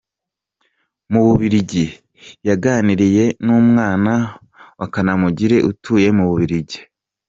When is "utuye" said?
5.71-6.07